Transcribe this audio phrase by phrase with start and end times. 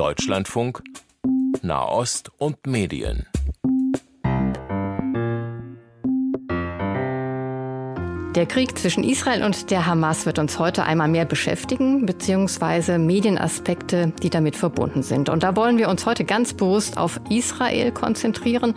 [0.00, 0.82] Deutschlandfunk
[1.60, 3.26] Nahost und Medien.
[8.36, 14.12] Der Krieg zwischen Israel und der Hamas wird uns heute einmal mehr beschäftigen, beziehungsweise Medienaspekte,
[14.22, 15.28] die damit verbunden sind.
[15.28, 18.74] Und da wollen wir uns heute ganz bewusst auf Israel konzentrieren,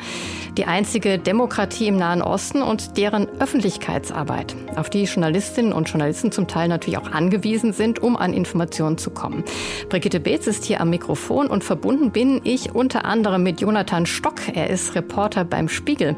[0.57, 6.47] die einzige Demokratie im Nahen Osten und deren Öffentlichkeitsarbeit, auf die Journalistinnen und Journalisten zum
[6.47, 9.43] Teil natürlich auch angewiesen sind, um an Informationen zu kommen.
[9.87, 14.41] Brigitte Beetz ist hier am Mikrofon und verbunden bin ich unter anderem mit Jonathan Stock.
[14.51, 16.15] Er ist Reporter beim Spiegel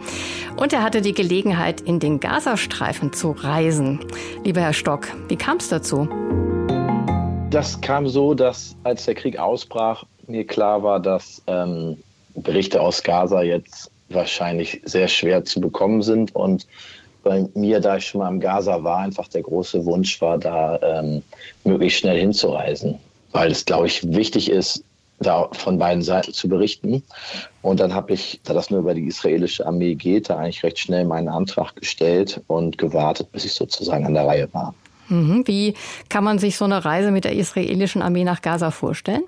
[0.56, 4.00] und er hatte die Gelegenheit, in den Gazastreifen zu zu reisen.
[4.44, 6.08] Lieber Herr Stock, wie kam es dazu?
[7.50, 11.98] Das kam so, dass als der Krieg ausbrach, mir klar war, dass ähm,
[12.36, 16.36] Berichte aus Gaza jetzt wahrscheinlich sehr schwer zu bekommen sind.
[16.36, 16.68] Und
[17.24, 20.80] bei mir, da ich schon mal im Gaza war, einfach der große Wunsch war, da
[20.84, 21.24] ähm,
[21.64, 23.00] möglichst schnell hinzureisen.
[23.32, 24.84] Weil es, glaube ich, wichtig ist,
[25.20, 27.04] da von beiden Seiten zu berichten.
[27.62, 30.80] Und dann habe ich, da das nur über die israelische Armee geht, da eigentlich recht
[30.80, 34.74] schnell meinen Antrag gestellt und gewartet, bis ich sozusagen an der Reihe war.
[35.08, 35.44] Mhm.
[35.46, 35.76] Wie
[36.10, 39.24] kann man sich so eine Reise mit der israelischen Armee nach Gaza vorstellen?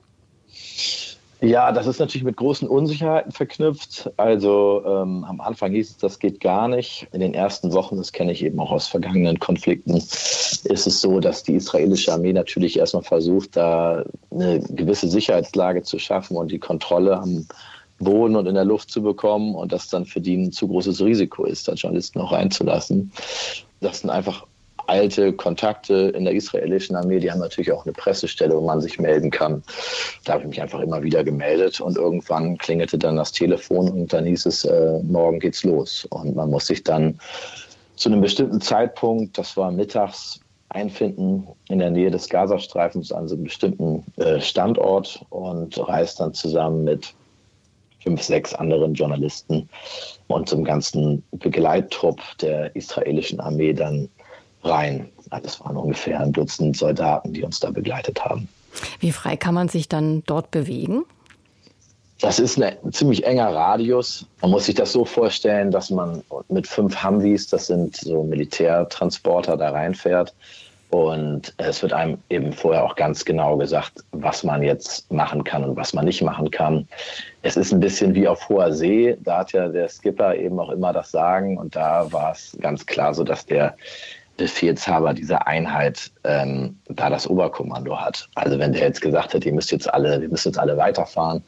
[1.39, 4.09] Ja, das ist natürlich mit großen Unsicherheiten verknüpft.
[4.17, 7.07] Also ähm, am Anfang hieß es, das geht gar nicht.
[7.11, 11.19] In den ersten Wochen, das kenne ich eben auch aus vergangenen Konflikten, ist es so,
[11.19, 16.59] dass die israelische Armee natürlich erstmal versucht, da eine gewisse Sicherheitslage zu schaffen und die
[16.59, 17.45] Kontrolle am
[17.99, 21.01] Boden und in der Luft zu bekommen und das dann für die ein zu großes
[21.01, 23.11] Risiko ist, da Journalisten auch reinzulassen.
[23.79, 24.46] Das sind einfach
[24.87, 28.99] alte Kontakte in der israelischen Armee, die haben natürlich auch eine Pressestelle, wo man sich
[28.99, 29.63] melden kann.
[30.25, 34.13] Da habe ich mich einfach immer wieder gemeldet und irgendwann klingelte dann das Telefon und
[34.13, 36.05] dann hieß es, äh, morgen geht's los.
[36.09, 37.19] Und man muss sich dann
[37.95, 43.35] zu einem bestimmten Zeitpunkt, das war mittags, einfinden in der Nähe des Gazastreifens an so
[43.35, 47.13] einem bestimmten äh, Standort und reist dann zusammen mit
[48.03, 49.67] fünf, sechs anderen Journalisten
[50.27, 54.09] und zum ganzen Begleittrupp der israelischen Armee dann
[54.67, 55.09] rein.
[55.43, 58.47] Das waren ungefähr ein Dutzend Soldaten, die uns da begleitet haben.
[58.99, 61.03] Wie frei kann man sich dann dort bewegen?
[62.19, 64.25] Das ist ein ziemlich enger Radius.
[64.41, 69.55] Man muss sich das so vorstellen, dass man mit fünf Humvees, das sind so Militärtransporter,
[69.55, 70.33] da reinfährt.
[70.89, 75.63] Und es wird einem eben vorher auch ganz genau gesagt, was man jetzt machen kann
[75.63, 76.87] und was man nicht machen kann.
[77.41, 79.17] Es ist ein bisschen wie auf hoher See.
[79.21, 81.57] Da hat ja der Skipper eben auch immer das Sagen.
[81.57, 83.75] Und da war es ganz klar so, dass der
[84.37, 88.29] Befehlshaber dieser Einheit ähm, da das Oberkommando hat.
[88.35, 91.43] Also wenn der jetzt gesagt hat, ihr müsst jetzt alle, wir müssen jetzt alle weiterfahren,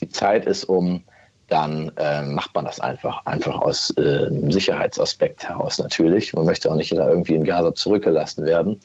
[0.00, 1.02] die Zeit ist um,
[1.48, 6.32] dann äh, macht man das einfach, einfach aus äh, einem Sicherheitsaspekt heraus natürlich.
[6.32, 8.80] Man möchte auch nicht da irgendwie in Gaza zurückgelassen werden.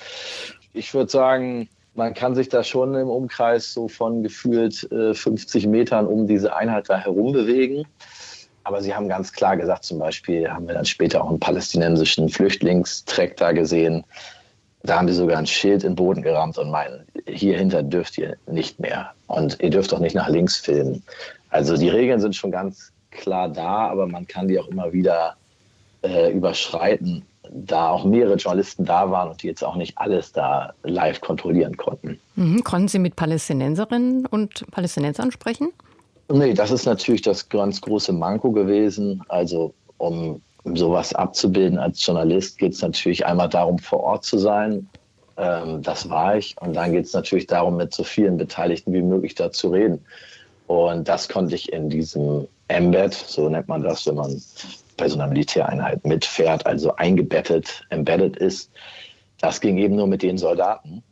[0.73, 5.67] Ich würde sagen, man kann sich da schon im Umkreis so von gefühlt äh, 50
[5.67, 7.85] Metern um diese Einheit da herum bewegen.
[8.65, 12.29] Aber sie haben ganz klar gesagt, zum Beispiel haben wir dann später auch einen palästinensischen
[12.29, 14.03] Flüchtlingstreck da gesehen.
[14.81, 18.17] Da haben die sogar ein Schild in den Boden gerammt und meinen, hier hinter dürft
[18.17, 19.11] ihr nicht mehr.
[19.27, 21.03] Und ihr dürft auch nicht nach links filmen.
[21.51, 25.35] Also die Regeln sind schon ganz klar da, aber man kann die auch immer wieder
[26.01, 30.73] äh, überschreiten, da auch mehrere Journalisten da waren und die jetzt auch nicht alles da
[30.83, 32.19] live kontrollieren konnten.
[32.35, 32.63] Mhm.
[32.63, 35.69] Konnten Sie mit Palästinenserinnen und Palästinensern sprechen?
[36.27, 39.23] Nee, das ist natürlich das ganz große Manko gewesen.
[39.27, 40.41] Also um
[40.73, 44.89] sowas abzubilden als Journalist geht es natürlich einmal darum, vor Ort zu sein.
[45.37, 46.55] Ähm, das war ich.
[46.59, 50.03] Und dann geht es natürlich darum, mit so vielen Beteiligten wie möglich da zu reden.
[50.67, 54.41] Und das konnte ich in diesem Embed, so nennt man das, wenn man
[54.97, 58.71] bei so einer Militäreinheit mitfährt, also eingebettet, embedded ist.
[59.39, 61.03] Das ging eben nur mit den Soldaten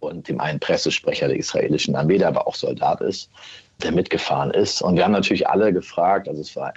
[0.00, 3.30] und dem einen Pressesprecher der israelischen Armee, der aber auch Soldat ist
[3.82, 4.82] der mitgefahren ist.
[4.82, 6.72] Und wir haben natürlich alle gefragt, also es war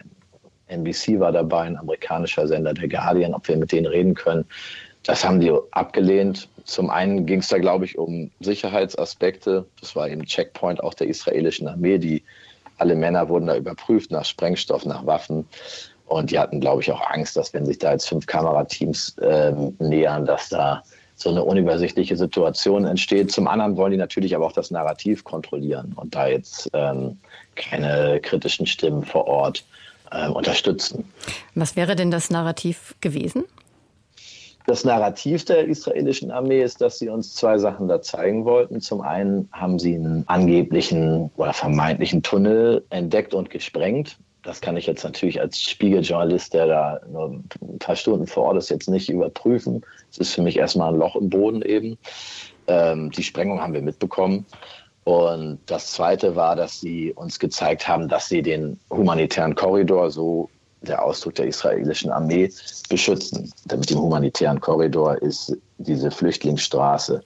[0.68, 4.46] NBC war dabei, ein amerikanischer Sender, der Guardian, ob wir mit denen reden können.
[5.04, 6.48] Das haben die abgelehnt.
[6.64, 9.66] Zum einen ging es da, glaube ich, um Sicherheitsaspekte.
[9.80, 11.98] Das war eben Checkpoint auch der israelischen Armee.
[11.98, 12.24] Die
[12.78, 15.48] alle Männer wurden da überprüft nach Sprengstoff, nach Waffen.
[16.06, 19.54] Und die hatten, glaube ich, auch Angst, dass wenn sich da jetzt fünf Kamerateams äh,
[19.80, 20.84] nähern, dass da
[21.22, 23.32] so eine unübersichtliche Situation entsteht.
[23.32, 27.18] Zum anderen wollen die natürlich aber auch das Narrativ kontrollieren und da jetzt ähm,
[27.56, 29.64] keine kritischen Stimmen vor Ort
[30.12, 31.06] äh, unterstützen.
[31.56, 33.44] Was wäre denn das Narrativ gewesen?
[34.68, 38.80] Das Narrativ der israelischen Armee ist, dass sie uns zwei Sachen da zeigen wollten.
[38.80, 44.88] Zum einen haben sie einen angeblichen oder vermeintlichen Tunnel entdeckt und gesprengt das kann ich
[44.88, 49.10] jetzt natürlich als Spiegeljournalist, der da nur ein paar Stunden vor Ort ist, jetzt nicht
[49.10, 49.86] überprüfen.
[50.12, 51.98] Es ist für mich erstmal ein Loch im Boden eben.
[52.68, 54.46] Ähm, die Sprengung haben wir mitbekommen.
[55.04, 60.50] Und das Zweite war, dass sie uns gezeigt haben, dass sie den humanitären Korridor, so
[60.82, 62.52] der Ausdruck der israelischen Armee,
[62.90, 63.52] beschützen.
[63.70, 67.24] Mit dem humanitären Korridor ist diese Flüchtlingsstraße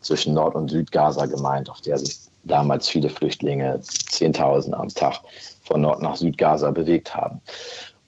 [0.00, 5.20] zwischen Nord- und Südgaza gemeint, auf der sich damals viele Flüchtlinge, 10.000 am Tag,
[5.68, 7.40] von Nord nach Südgaza bewegt haben.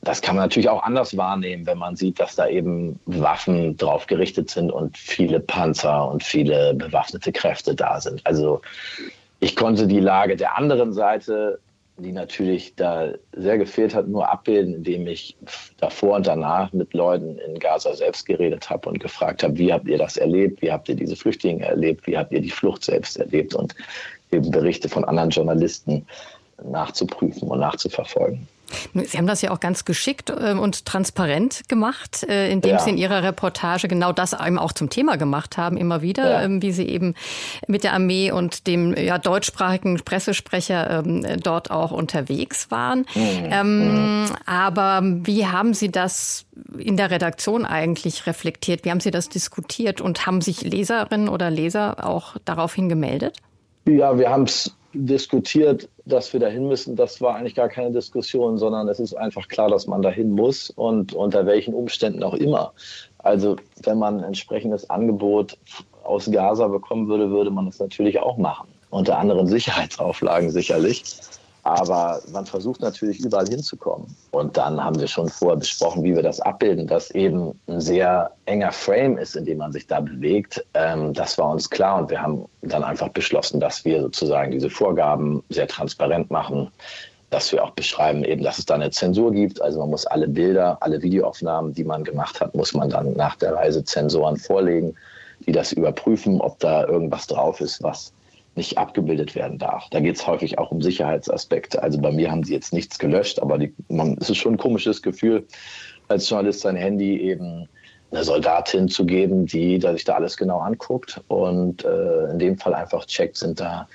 [0.02, 4.06] Das kann man natürlich auch anders wahrnehmen, wenn man sieht, dass da eben Waffen drauf
[4.06, 8.26] gerichtet sind und viele Panzer und viele bewaffnete Kräfte da sind.
[8.26, 8.62] Also
[9.40, 11.60] ich konnte die Lage der anderen Seite,
[11.98, 15.36] die natürlich da sehr gefehlt hat, nur abbilden, indem ich
[15.78, 19.86] davor und danach mit Leuten in Gaza selbst geredet habe und gefragt habe, wie habt
[19.86, 23.18] ihr das erlebt, wie habt ihr diese Flüchtlinge erlebt, wie habt ihr die Flucht selbst
[23.18, 23.74] erlebt und
[24.32, 26.06] eben Berichte von anderen Journalisten
[26.64, 28.48] nachzuprüfen und nachzuverfolgen.
[28.94, 32.78] Sie haben das ja auch ganz geschickt ähm, und transparent gemacht, äh, indem ja.
[32.78, 36.42] Sie in Ihrer Reportage genau das eben auch zum Thema gemacht haben, immer wieder, ja.
[36.42, 37.14] Ähm, wie Sie eben
[37.66, 43.06] mit der Armee und dem ja, deutschsprachigen Pressesprecher ähm, dort auch unterwegs waren.
[43.14, 43.48] Mhm.
[43.50, 46.46] Ähm, aber wie haben Sie das
[46.78, 48.84] in der Redaktion eigentlich reflektiert?
[48.84, 53.38] Wie haben Sie das diskutiert und haben sich Leserinnen oder Leser auch daraufhin gemeldet?
[53.86, 56.96] Ja, wir haben es diskutiert, dass wir dahin müssen.
[56.96, 60.70] Das war eigentlich gar keine Diskussion, sondern es ist einfach klar, dass man dahin muss
[60.70, 62.72] und unter welchen Umständen auch immer.
[63.18, 65.56] Also wenn man ein entsprechendes Angebot
[66.02, 68.68] aus Gaza bekommen würde, würde man das natürlich auch machen.
[68.90, 71.04] Unter anderen Sicherheitsauflagen sicherlich.
[71.62, 74.06] Aber man versucht natürlich überall hinzukommen.
[74.30, 78.30] Und dann haben wir schon vorher besprochen, wie wir das abbilden, dass eben ein sehr
[78.46, 80.64] enger Frame ist, in dem man sich da bewegt.
[80.74, 84.70] Ähm, das war uns klar und wir haben dann einfach beschlossen, dass wir sozusagen diese
[84.70, 86.70] Vorgaben sehr transparent machen,
[87.28, 89.60] dass wir auch beschreiben, eben, dass es da eine Zensur gibt.
[89.60, 93.36] Also man muss alle Bilder, alle Videoaufnahmen, die man gemacht hat, muss man dann nach
[93.36, 94.94] der Reise Zensoren vorlegen,
[95.46, 98.12] die das überprüfen, ob da irgendwas drauf ist, was
[98.60, 99.88] nicht abgebildet werden darf.
[99.90, 101.82] Da geht es häufig auch um Sicherheitsaspekte.
[101.82, 104.58] Also bei mir haben sie jetzt nichts gelöscht, aber die, man, es ist schon ein
[104.58, 105.46] komisches Gefühl,
[106.08, 107.68] als Journalist sein Handy eben
[108.10, 112.74] eine Soldatin zu geben, die sich da alles genau anguckt und äh, in dem Fall
[112.74, 113.88] einfach checkt, sind da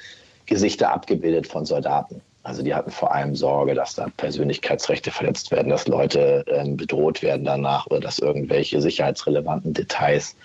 [0.47, 2.21] Gesichter abgebildet von Soldaten.
[2.43, 7.21] Also die hatten vor allem Sorge, dass da Persönlichkeitsrechte verletzt werden, dass Leute äh, bedroht
[7.21, 10.35] werden danach oder dass irgendwelche sicherheitsrelevanten Details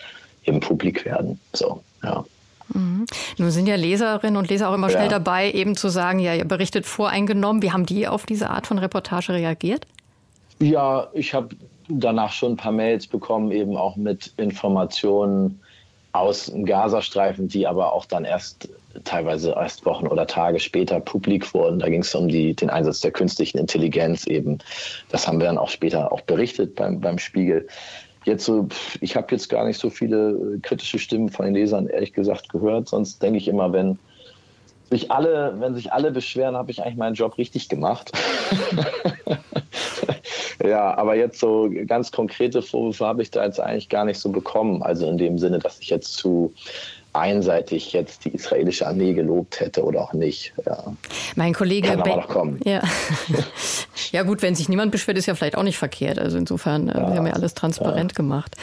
[0.44, 1.38] eben publik werden.
[1.52, 2.24] So, ja.
[2.72, 3.06] Mhm.
[3.38, 4.96] Nun sind ja Leserinnen und Leser auch immer ja.
[4.96, 7.62] schnell dabei, eben zu sagen, ja, ihr berichtet voreingenommen.
[7.62, 9.86] Wie haben die auf diese Art von Reportage reagiert?
[10.58, 11.56] Ja, ich habe
[11.88, 15.60] danach schon ein paar Mails bekommen, eben auch mit Informationen
[16.12, 18.68] aus dem Gazastreifen, die aber auch dann erst
[19.04, 21.78] teilweise erst Wochen oder Tage später publik wurden.
[21.78, 24.58] Da ging es um die, den Einsatz der künstlichen Intelligenz eben.
[25.10, 27.68] Das haben wir dann auch später auch berichtet beim, beim Spiegel
[28.24, 28.68] jetzt so,
[29.00, 32.48] ich habe jetzt gar nicht so viele äh, kritische Stimmen von den Lesern ehrlich gesagt
[32.48, 32.88] gehört.
[32.88, 33.98] Sonst denke ich immer, wenn
[34.90, 38.10] sich alle, wenn sich alle beschweren, habe ich eigentlich meinen Job richtig gemacht.
[40.64, 44.30] ja, aber jetzt so ganz konkrete Vorwürfe habe ich da jetzt eigentlich gar nicht so
[44.30, 44.82] bekommen.
[44.82, 46.52] Also in dem Sinne, dass ich jetzt zu
[47.12, 50.52] einseitig jetzt die israelische Armee gelobt hätte oder auch nicht.
[50.64, 50.92] Ja.
[51.34, 52.60] Mein Kollege Kann aber noch kommen.
[52.64, 52.82] Ja.
[54.12, 56.18] ja gut, wenn sich niemand beschwert, ist ja vielleicht auch nicht verkehrt.
[56.18, 57.08] Also insofern, äh, ja.
[57.08, 58.16] wir haben ja alles transparent ja.
[58.16, 58.54] gemacht.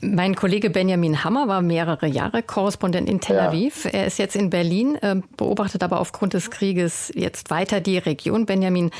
[0.00, 3.86] Mein Kollege Benjamin Hammer war mehrere Jahre Korrespondent in Tel Aviv.
[3.90, 8.44] Er ist jetzt in Berlin, äh, beobachtet aber aufgrund des Krieges jetzt weiter die Region.
[8.44, 8.90] Benjamin,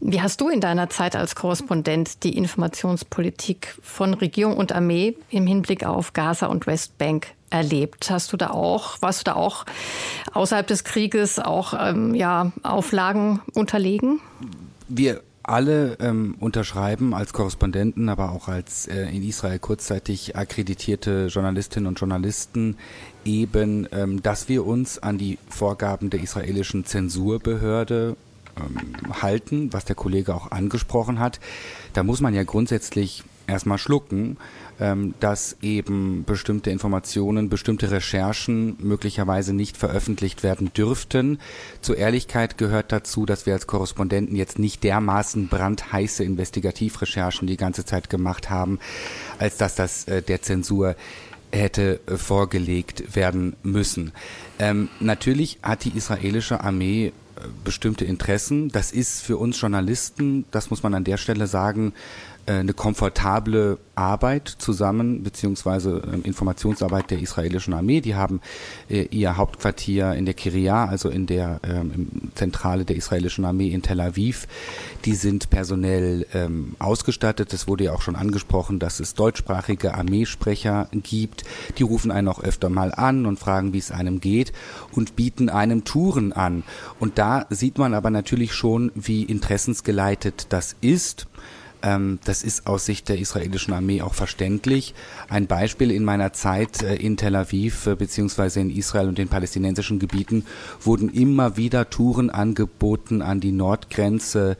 [0.00, 5.46] wie hast du in deiner Zeit als Korrespondent die Informationspolitik von Regierung und Armee im
[5.46, 8.10] Hinblick auf Gaza und Westbank erlebt?
[8.10, 9.64] Hast du da auch, warst du da auch
[10.32, 14.20] außerhalb des Krieges auch ähm, ja, Auflagen unterlegen?
[14.88, 21.86] Wir alle ähm, unterschreiben als Korrespondenten, aber auch als äh, in Israel kurzzeitig akkreditierte Journalistinnen
[21.86, 22.78] und Journalisten
[23.24, 28.16] eben, ähm, dass wir uns an die Vorgaben der israelischen Zensurbehörde
[28.56, 31.40] ähm, halten, was der Kollege auch angesprochen hat.
[31.92, 34.38] Da muss man ja grundsätzlich erstmal schlucken
[34.80, 41.38] ähm, dass eben bestimmte Informationen, bestimmte Recherchen möglicherweise nicht veröffentlicht werden dürften.
[41.80, 47.84] Zur Ehrlichkeit gehört dazu, dass wir als Korrespondenten jetzt nicht dermaßen brandheiße Investigativrecherchen die ganze
[47.84, 48.78] Zeit gemacht haben,
[49.38, 50.96] als dass das äh, der Zensur
[51.54, 54.12] hätte äh, vorgelegt werden müssen.
[54.58, 57.12] Ähm, natürlich hat die israelische Armee äh,
[57.64, 58.68] bestimmte Interessen.
[58.68, 61.92] Das ist für uns Journalisten, das muss man an der Stelle sagen,
[62.46, 68.00] eine komfortable Arbeit zusammen, beziehungsweise ähm, Informationsarbeit der israelischen Armee.
[68.00, 68.40] Die haben
[68.88, 73.82] äh, ihr Hauptquartier in der Kiria, also in der ähm, Zentrale der israelischen Armee in
[73.82, 74.46] Tel Aviv.
[75.04, 77.52] Die sind personell ähm, ausgestattet.
[77.52, 81.44] Es wurde ja auch schon angesprochen, dass es deutschsprachige Armeesprecher gibt.
[81.78, 84.52] Die rufen einen auch öfter mal an und fragen, wie es einem geht
[84.92, 86.64] und bieten einem Touren an.
[86.98, 91.26] Und da sieht man aber natürlich schon, wie interessensgeleitet das ist.
[91.84, 94.94] Ähm, das ist aus Sicht der israelischen Armee auch verständlich.
[95.28, 99.28] Ein Beispiel in meiner Zeit äh, in Tel Aviv äh, beziehungsweise in Israel und den
[99.28, 100.46] palästinensischen Gebieten
[100.80, 104.56] wurden immer wieder Touren angeboten an die Nordgrenze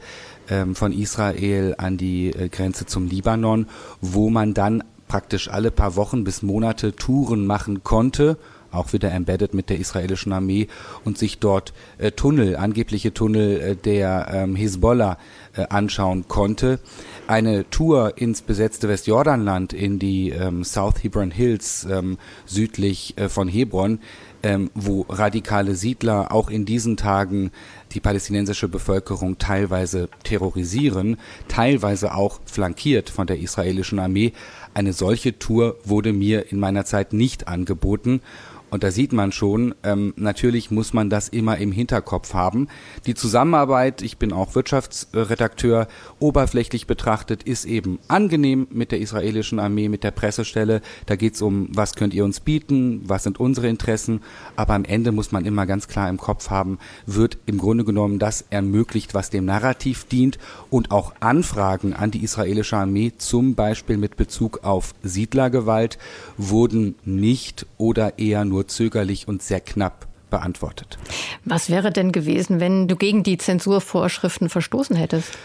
[0.49, 3.67] ähm, von Israel, an die äh, Grenze zum Libanon,
[4.01, 8.37] wo man dann praktisch alle paar Wochen bis Monate Touren machen konnte
[8.75, 10.67] auch wieder embedded mit der israelischen Armee
[11.03, 15.17] und sich dort äh, Tunnel, angebliche Tunnel äh, der ähm, Hisbollah
[15.55, 16.79] äh, anschauen konnte.
[17.27, 23.47] Eine Tour ins besetzte Westjordanland in die ähm, South Hebron Hills ähm, südlich äh, von
[23.47, 23.99] Hebron,
[24.43, 27.51] ähm, wo radikale Siedler auch in diesen Tagen
[27.93, 31.17] die palästinensische Bevölkerung teilweise terrorisieren,
[31.47, 34.33] teilweise auch flankiert von der israelischen Armee.
[34.73, 38.21] Eine solche Tour wurde mir in meiner Zeit nicht angeboten
[38.75, 42.67] und da sieht man schon, ähm, natürlich muss man das immer im Hinterkopf haben.
[43.05, 45.87] Die Zusammenarbeit, ich bin auch Wirtschaftsredakteur,
[46.19, 50.81] oberflächlich betrachtet ist eben angenehm mit der israelischen Armee, mit der Pressestelle.
[51.05, 54.19] Da geht es um, was könnt ihr uns bieten, was sind unsere Interessen.
[54.57, 58.19] Aber am Ende muss man immer ganz klar im Kopf haben, wird im Grunde genommen
[58.19, 60.37] das ermöglicht, was dem Narrativ dient
[60.69, 65.97] und auch Anfragen an die israelische Armee, zum Beispiel mit Bezug auf Siedlergewalt,
[66.35, 70.97] wurden nicht oder eher nur zögerlich und sehr knapp beantwortet.
[71.45, 75.37] Was wäre denn gewesen, wenn du gegen die Zensurvorschriften verstoßen hättest?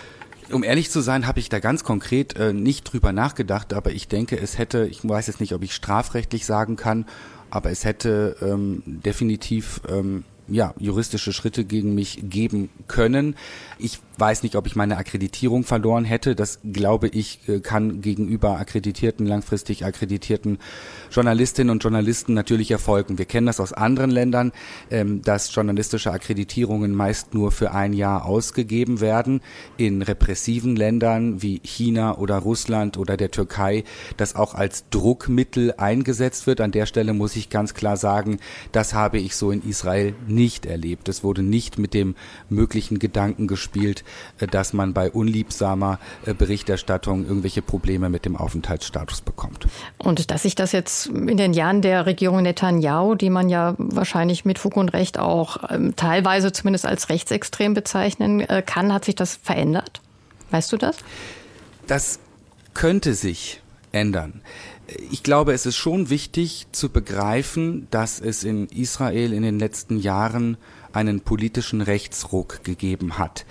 [0.50, 4.08] Um ehrlich zu sein, habe ich da ganz konkret äh, nicht drüber nachgedacht, aber ich
[4.08, 7.06] denke, es hätte, ich weiß jetzt nicht, ob ich strafrechtlich sagen kann,
[7.50, 13.36] aber es hätte ähm, definitiv ähm, ja, juristische Schritte gegen mich geben können.
[13.78, 16.34] Ich weiß nicht, ob ich meine Akkreditierung verloren hätte.
[16.34, 20.58] Das glaube ich äh, kann gegenüber akkreditierten, langfristig akkreditierten
[21.10, 23.18] Journalistinnen und Journalisten natürlich erfolgen.
[23.18, 24.52] Wir kennen das aus anderen Ländern,
[24.90, 29.40] ähm, dass journalistische Akkreditierungen meist nur für ein Jahr ausgegeben werden.
[29.76, 33.84] In repressiven Ländern wie China oder Russland oder der Türkei,
[34.16, 36.60] das auch als Druckmittel eingesetzt wird.
[36.60, 38.38] An der Stelle muss ich ganz klar sagen,
[38.72, 41.08] das habe ich so in Israel nicht erlebt.
[41.08, 42.14] Es wurde nicht mit dem
[42.48, 44.04] möglichen Gedanken gespielt,
[44.50, 49.66] dass man bei unliebsamer äh, Berichterstattung irgendwelche Probleme mit dem Aufenthaltsstatus bekommt.
[49.98, 54.44] Und dass sich das jetzt in den Jahren der Regierung Netanyahu, die man ja wahrscheinlich
[54.44, 59.14] mit Fug und Recht auch ähm, teilweise zumindest als rechtsextrem bezeichnen äh, kann, hat sich
[59.14, 60.00] das verändert?
[60.50, 60.96] Weißt du das?
[61.86, 62.18] Das
[62.74, 63.60] könnte sich
[63.92, 64.42] ändern.
[65.10, 69.98] Ich glaube, es ist schon wichtig zu begreifen, dass es in Israel in den letzten
[69.98, 70.56] Jahren
[70.92, 73.44] einen politischen Rechtsruck gegeben hat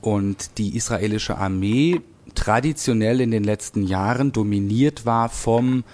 [0.00, 2.00] und die israelische Armee
[2.34, 5.84] traditionell in den letzten Jahren dominiert war vom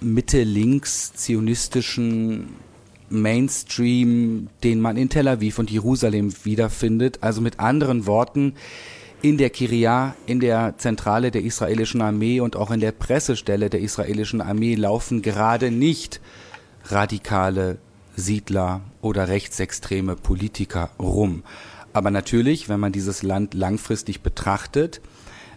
[0.00, 2.48] Mitte-links zionistischen
[3.08, 7.18] Mainstream, den man in Tel Aviv und Jerusalem wiederfindet.
[7.22, 8.54] Also mit anderen Worten,
[9.22, 13.80] in der Kiria, in der Zentrale der israelischen Armee und auch in der Pressestelle der
[13.80, 16.20] israelischen Armee laufen gerade nicht
[16.84, 17.78] radikale
[18.16, 21.42] Siedler oder rechtsextreme Politiker rum.
[21.94, 25.00] Aber natürlich, wenn man dieses Land langfristig betrachtet,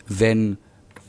[0.07, 0.57] wenn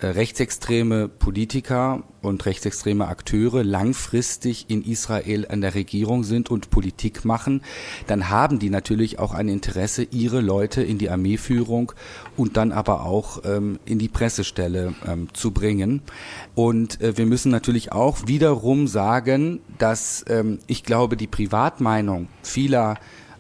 [0.01, 7.27] äh, rechtsextreme Politiker und rechtsextreme Akteure langfristig in Israel an der Regierung sind und Politik
[7.27, 7.63] machen,
[8.07, 11.93] dann haben die natürlich auch ein Interesse, ihre Leute in die Armeeführung
[12.37, 16.01] und dann aber auch ähm, in die Pressestelle ähm, zu bringen.
[16.55, 22.97] Und äh, wir müssen natürlich auch wiederum sagen, dass ähm, ich glaube, die Privatmeinung vieler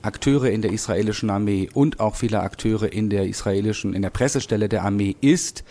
[0.09, 4.69] Akteure in der israelischen Armee und auch viele Akteure in der israelischen, in der Pressestelle
[4.69, 5.65] der Armee ist,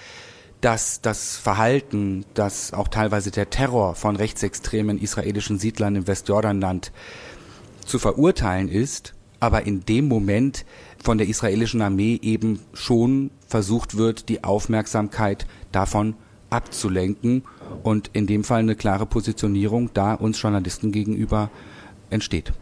[0.61, 6.91] dass das Verhalten, dass auch teilweise der Terror von rechtsextremen israelischen Siedlern im Westjordanland
[7.83, 10.65] zu verurteilen ist, aber in dem Moment
[11.03, 16.15] von der israelischen Armee eben schon versucht wird, die Aufmerksamkeit davon
[16.49, 17.43] abzulenken
[17.83, 21.49] und in dem Fall eine klare Positionierung da uns Journalisten gegenüber
[22.09, 22.53] entsteht.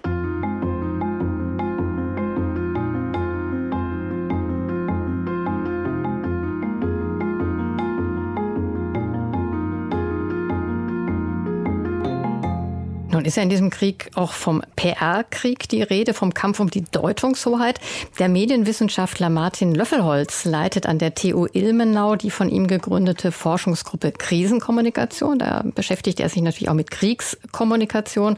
[13.25, 16.83] Nun ist ja in diesem Krieg auch vom PR-Krieg die Rede, vom Kampf um die
[16.83, 17.79] Deutungshoheit.
[18.19, 25.39] Der Medienwissenschaftler Martin Löffelholz leitet an der TU Ilmenau die von ihm gegründete Forschungsgruppe Krisenkommunikation.
[25.39, 28.37] Da beschäftigt er sich natürlich auch mit Kriegskommunikation.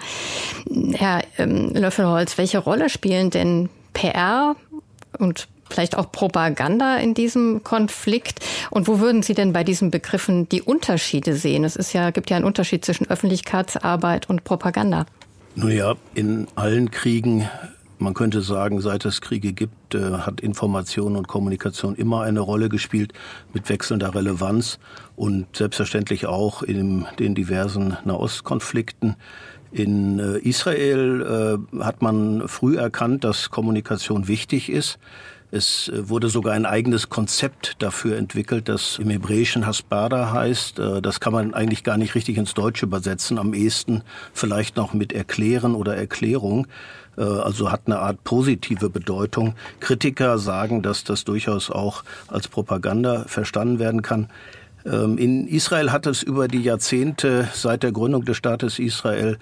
[0.93, 4.55] Herr ähm, Löffelholz, welche Rolle spielen denn PR
[5.19, 8.39] und vielleicht auch Propaganda in diesem Konflikt?
[8.69, 11.63] Und wo würden Sie denn bei diesen Begriffen die Unterschiede sehen?
[11.63, 15.05] Es ist ja, gibt ja einen Unterschied zwischen Öffentlichkeitsarbeit und Propaganda.
[15.55, 17.49] Nun ja, in allen Kriegen,
[17.97, 22.69] man könnte sagen, seit es Kriege gibt, äh, hat Information und Kommunikation immer eine Rolle
[22.69, 23.13] gespielt
[23.53, 24.77] mit wechselnder Relevanz
[25.15, 29.15] und selbstverständlich auch in den diversen Nahostkonflikten.
[29.71, 34.99] In äh, Israel äh, hat man früh erkannt, dass Kommunikation wichtig ist.
[35.49, 40.79] Es äh, wurde sogar ein eigenes Konzept dafür entwickelt, das im Hebräischen Hasbada heißt.
[40.79, 43.37] Äh, das kann man eigentlich gar nicht richtig ins Deutsche übersetzen.
[43.37, 46.67] Am ehesten vielleicht noch mit Erklären oder Erklärung.
[47.17, 49.55] Äh, also hat eine Art positive Bedeutung.
[49.79, 54.29] Kritiker sagen, dass das durchaus auch als Propaganda verstanden werden kann.
[54.85, 59.37] Ähm, in Israel hat es über die Jahrzehnte seit der Gründung des Staates Israel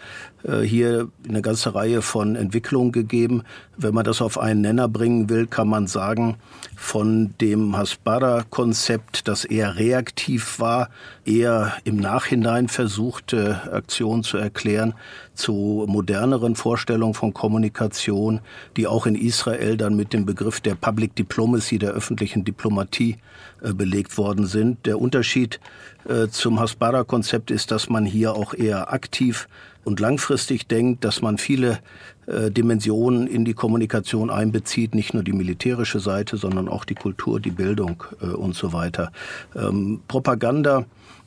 [0.63, 3.43] hier eine ganze Reihe von Entwicklungen gegeben.
[3.77, 6.37] Wenn man das auf einen Nenner bringen will, kann man sagen,
[6.75, 10.89] von dem Hasbara-Konzept, das eher reaktiv war,
[11.25, 14.93] eher im Nachhinein versuchte, Aktionen zu erklären,
[15.33, 18.39] zu moderneren Vorstellungen von Kommunikation,
[18.77, 23.17] die auch in Israel dann mit dem Begriff der Public Diplomacy, der öffentlichen Diplomatie,
[23.61, 24.85] äh, belegt worden sind.
[24.85, 25.59] Der Unterschied
[26.07, 29.47] äh, zum Hasbara-Konzept ist, dass man hier auch eher aktiv
[29.85, 31.79] und langfristig denkt, dass man viele
[32.25, 37.39] äh, Dimensionen in die Kommunikation einbezieht, nicht nur die militärische Seite, sondern auch die Kultur,
[37.39, 39.11] die Bildung äh, und so weiter.
[39.55, 40.85] Ähm, Propaganda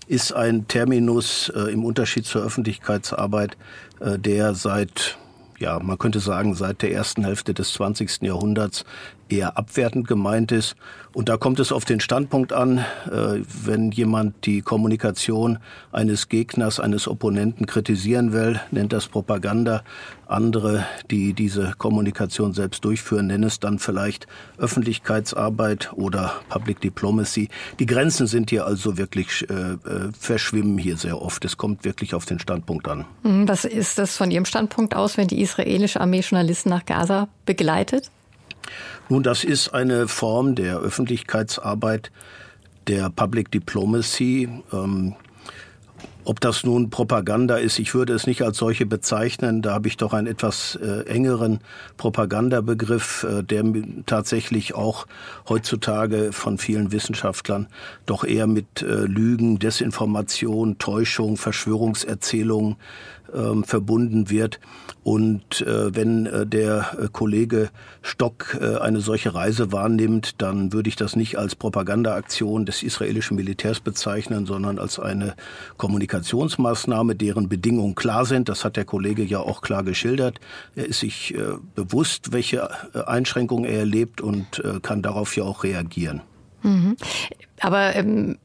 [0.09, 3.57] ist ein Terminus äh, im Unterschied zur Öffentlichkeitsarbeit,
[4.01, 5.17] äh, der seit
[5.59, 8.23] ja, man könnte sagen, seit der ersten Hälfte des 20.
[8.23, 8.85] Jahrhunderts
[9.29, 10.77] eher abwertend gemeint ist.
[11.15, 15.59] Und da kommt es auf den Standpunkt an, äh, wenn jemand die Kommunikation
[15.91, 19.83] eines Gegners, eines Opponenten kritisieren will, nennt das Propaganda.
[20.27, 24.27] Andere, die diese Kommunikation selbst durchführen, nennen es dann vielleicht
[24.59, 27.49] Öffentlichkeitsarbeit oder Public Diplomacy.
[27.79, 31.45] Die Grenzen sind hier also wirklich äh, äh verschwimmen hier sehr oft.
[31.45, 33.07] Es kommt wirklich auf den Standpunkt an.
[33.23, 37.29] Mhm, was ist das von Ihrem Standpunkt aus, wenn die israelische Armee Journalisten nach Gaza
[37.47, 38.11] begleitet?
[39.11, 42.13] Nun, das ist eine Form der Öffentlichkeitsarbeit,
[42.89, 44.49] der Public Diplomacy.
[44.73, 45.15] Ähm,
[46.25, 49.63] ob das nun Propaganda ist, ich würde es nicht als solche bezeichnen.
[49.63, 51.61] Da habe ich doch einen etwas äh, engeren
[51.97, 53.65] Propagandabegriff, äh, der
[54.05, 55.07] tatsächlich auch
[55.49, 57.67] heutzutage von vielen Wissenschaftlern
[58.05, 62.77] doch eher mit äh, Lügen, Desinformation, Täuschung, Verschwörungserzählungen
[63.35, 64.61] ähm, verbunden wird.
[65.05, 67.71] Und äh, wenn äh, der äh, Kollege
[68.03, 73.37] Stock äh, eine solche Reise wahrnimmt, dann würde ich das nicht als Propagandaaktion des israelischen
[73.37, 75.35] Militärs bezeichnen, sondern als eine
[75.77, 78.49] Kommunikationsmaßnahme, deren Bedingungen klar sind.
[78.49, 80.41] Das hat der Kollege ja auch klar geschildert.
[80.77, 82.69] Er ist sich äh, bewusst, welche
[83.09, 86.23] Einschränkungen er erlebt und kann darauf ja auch reagieren.
[86.63, 86.97] Mhm.
[87.61, 88.39] Aber ähm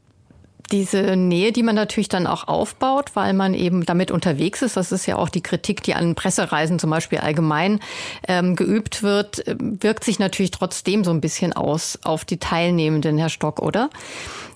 [0.72, 4.76] diese Nähe, die man natürlich dann auch aufbaut, weil man eben damit unterwegs ist.
[4.76, 7.80] Das ist ja auch die Kritik, die an Pressereisen zum Beispiel allgemein
[8.28, 13.28] ähm, geübt wird, wirkt sich natürlich trotzdem so ein bisschen aus auf die Teilnehmenden, Herr
[13.28, 13.90] Stock, oder?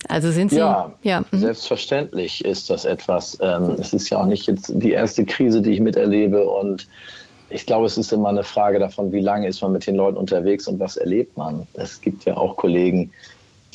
[0.07, 0.57] Also sind Sie?
[0.57, 1.23] Ja, ja.
[1.31, 1.39] Mhm.
[1.39, 3.37] selbstverständlich ist das etwas.
[3.41, 6.87] Ähm, es ist ja auch nicht jetzt die erste Krise, die ich miterlebe und
[7.51, 10.17] ich glaube, es ist immer eine Frage davon, wie lange ist man mit den Leuten
[10.17, 11.67] unterwegs und was erlebt man.
[11.73, 13.11] Es gibt ja auch Kollegen,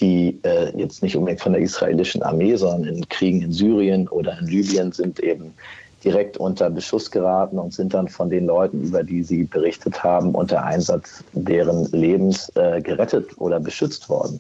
[0.01, 4.39] die äh, jetzt nicht unbedingt von der israelischen Armee, sondern in Kriegen in Syrien oder
[4.39, 5.55] in Libyen sind eben
[6.05, 10.35] direkt unter Beschuss geraten und sind dann von den Leuten, über die sie berichtet haben,
[10.35, 14.39] unter Einsatz deren Lebens äh, gerettet oder beschützt worden.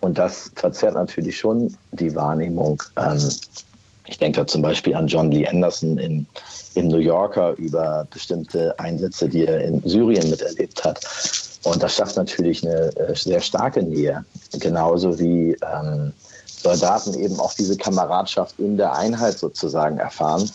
[0.00, 2.82] Und das verzerrt natürlich schon die Wahrnehmung.
[2.96, 3.30] Ähm,
[4.06, 6.26] ich denke da zum Beispiel an John Lee Anderson in,
[6.74, 11.00] im New Yorker über bestimmte Einsätze, die er in Syrien miterlebt hat.
[11.64, 16.12] Und das schafft natürlich eine äh, sehr starke Nähe, genauso wie ähm,
[16.46, 20.50] Soldaten eben auch diese Kameradschaft in der Einheit sozusagen erfahren,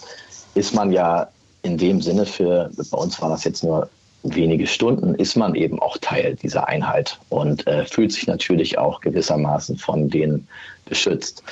[0.56, 1.28] ist man ja
[1.64, 3.90] in dem Sinne für, bei uns waren das jetzt nur
[4.24, 9.02] wenige Stunden, ist man eben auch Teil dieser Einheit und äh, fühlt sich natürlich auch
[9.02, 10.48] gewissermaßen von denen
[10.86, 11.44] beschützt.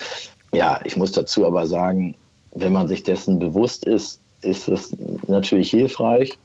[0.53, 2.15] Ja, ich muss dazu aber sagen,
[2.53, 4.95] wenn man sich dessen bewusst ist, ist es
[5.27, 6.37] natürlich hilfreich.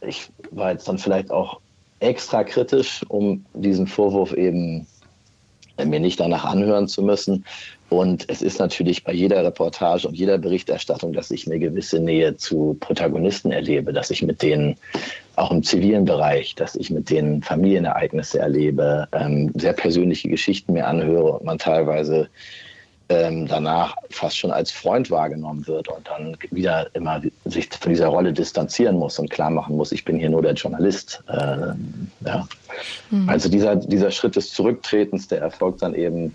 [0.00, 1.60] Ich war jetzt dann vielleicht auch
[2.02, 4.86] extra kritisch, um diesen Vorwurf eben
[5.82, 7.44] mir nicht danach anhören zu müssen.
[7.88, 12.36] Und es ist natürlich bei jeder Reportage und jeder Berichterstattung, dass ich eine gewisse Nähe
[12.36, 14.76] zu Protagonisten erlebe, dass ich mit denen
[15.36, 20.86] auch im zivilen Bereich, dass ich mit denen Familienereignisse erlebe, ähm, sehr persönliche Geschichten mir
[20.86, 22.28] anhöre und man teilweise
[23.08, 28.08] ähm, danach fast schon als Freund wahrgenommen wird und dann wieder immer sich von dieser
[28.08, 31.22] Rolle distanzieren muss und klar machen muss, ich bin hier nur der Journalist.
[31.28, 31.74] Äh,
[32.26, 32.46] ja.
[33.10, 33.28] Mhm.
[33.28, 36.34] Also dieser, dieser Schritt des Zurücktretens, der erfolgt dann eben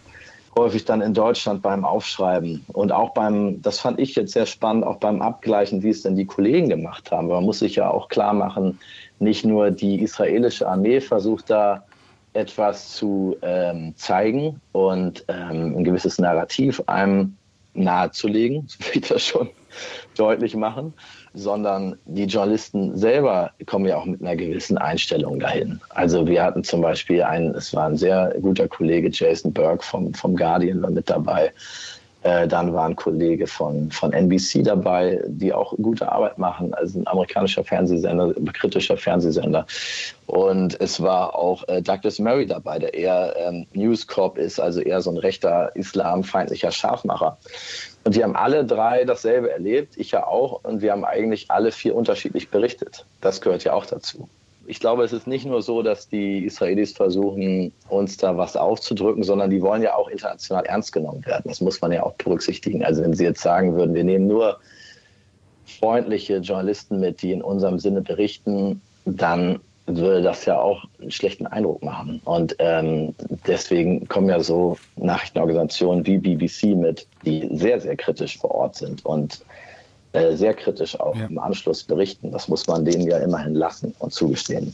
[0.58, 4.86] häufig dann in Deutschland beim Aufschreiben und auch beim, das fand ich jetzt sehr spannend,
[4.86, 7.28] auch beim Abgleichen, wie es denn die Kollegen gemacht haben.
[7.28, 8.80] Man muss sich ja auch klar machen,
[9.20, 11.84] nicht nur die israelische Armee versucht da
[12.38, 17.36] etwas zu ähm, zeigen und ähm, ein gewisses Narrativ einem
[17.74, 19.50] nahezulegen, so will ich das schon
[20.16, 20.94] deutlich machen,
[21.34, 25.80] sondern die Journalisten selber kommen ja auch mit einer gewissen Einstellung dahin.
[25.90, 30.14] Also wir hatten zum Beispiel einen, es war ein sehr guter Kollege, Jason Burke vom,
[30.14, 31.52] vom Guardian war mit dabei,
[32.24, 37.00] äh, dann war ein Kollege von, von NBC dabei, die auch gute Arbeit machen, also
[37.00, 39.66] ein amerikanischer Fernsehsender, kritischer Fernsehsender.
[40.26, 44.82] Und es war auch äh, Douglas Murray dabei, der eher ähm, News Corp ist, also
[44.82, 47.38] eher so ein rechter islamfeindlicher Scharfmacher.
[48.04, 51.72] Und die haben alle drei dasselbe erlebt, ich ja auch, und wir haben eigentlich alle
[51.72, 53.06] vier unterschiedlich berichtet.
[53.22, 54.28] Das gehört ja auch dazu
[54.68, 59.24] ich glaube, es ist nicht nur so, dass die Israelis versuchen, uns da was aufzudrücken,
[59.24, 61.44] sondern die wollen ja auch international ernst genommen werden.
[61.46, 62.84] Das muss man ja auch berücksichtigen.
[62.84, 64.60] Also wenn Sie jetzt sagen würden, wir nehmen nur
[65.66, 71.48] freundliche Journalisten mit, die in unserem Sinne berichten, dann würde das ja auch einen schlechten
[71.48, 72.20] Eindruck machen.
[72.26, 73.16] Und ähm,
[73.48, 79.06] deswegen kommen ja so Nachrichtenorganisationen wie BBC mit, die sehr, sehr kritisch vor Ort sind
[79.06, 79.46] und
[80.18, 81.26] äh, sehr kritisch auch ja.
[81.26, 82.32] im Anschluss berichten.
[82.32, 84.74] Das muss man denen ja immerhin lassen und zugestehen.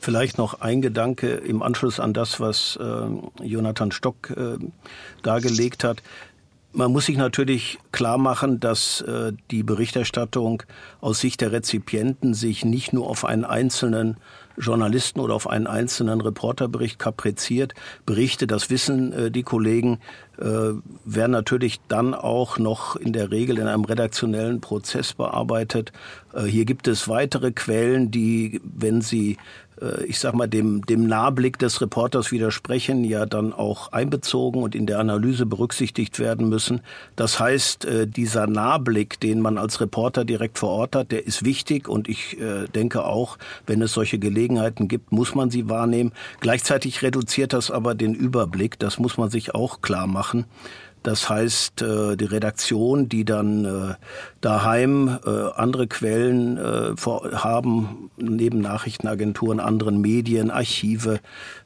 [0.00, 4.58] Vielleicht noch ein Gedanke im Anschluss an das, was äh, Jonathan Stock äh,
[5.22, 6.02] dargelegt hat.
[6.72, 10.62] Man muss sich natürlich klar machen, dass äh, die Berichterstattung
[11.00, 14.16] aus Sicht der Rezipienten sich nicht nur auf einen einzelnen
[14.56, 17.74] Journalisten oder auf einen einzelnen Reporterbericht kapriziert.
[18.06, 19.98] Berichte, das wissen äh, die Kollegen,
[20.38, 20.44] äh,
[21.04, 25.92] werden natürlich dann auch noch in der Regel in einem redaktionellen Prozess bearbeitet.
[26.32, 29.36] Äh, hier gibt es weitere Quellen, die, wenn sie
[30.06, 34.86] ich sag mal, dem, dem Nahblick des Reporters widersprechen, ja dann auch einbezogen und in
[34.86, 36.80] der Analyse berücksichtigt werden müssen.
[37.16, 41.44] Das heißt, äh, dieser Nahblick, den man als Reporter direkt vor Ort hat, der ist
[41.44, 46.12] wichtig und ich äh, denke auch, wenn es solche Gelegenheiten gibt, muss man sie wahrnehmen.
[46.40, 50.46] Gleichzeitig reduziert das aber den Überblick, das muss man sich auch klar machen.
[51.02, 53.94] Das heißt, äh, die Redaktion, die dann äh,
[54.40, 56.58] daheim äh, andere Quellen
[57.02, 61.20] haben, neben Nachrichtenagenturen, anderen Medien, Archive,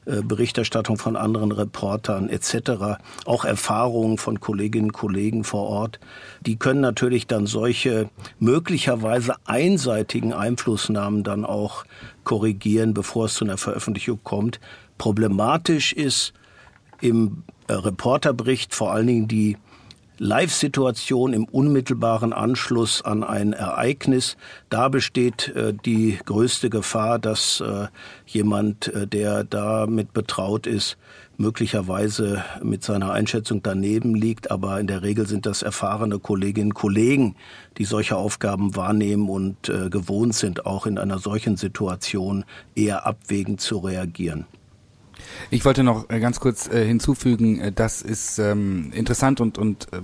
[0.05, 5.99] Berichterstattung von anderen Reportern etc., auch Erfahrungen von Kolleginnen und Kollegen vor Ort,
[6.45, 11.85] die können natürlich dann solche möglicherweise einseitigen Einflussnahmen dann auch
[12.23, 14.59] korrigieren, bevor es zu einer Veröffentlichung kommt.
[14.97, 16.33] Problematisch ist
[17.01, 19.57] im äh, Reporterbericht vor allen Dingen die
[20.19, 24.35] Live-Situation im unmittelbaren Anschluss an ein Ereignis.
[24.69, 27.87] Da besteht äh, die größte Gefahr, dass äh,
[28.25, 30.97] jemand, äh, der damit betraut ist,
[31.37, 34.49] möglicherweise mit seiner Einschätzung daneben liegt.
[34.49, 37.35] Aber in der Regel sind das erfahrene Kolleginnen und Kollegen,
[37.77, 42.43] die solche Aufgaben wahrnehmen und äh, gewohnt sind, auch in einer solchen Situation
[42.75, 44.47] eher abwägend zu reagieren.
[45.49, 49.87] Ich wollte noch äh, ganz kurz äh, hinzufügen, äh, das ist ähm, interessant und, und
[49.93, 49.97] äh,